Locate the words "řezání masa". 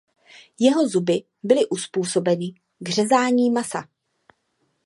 2.89-3.87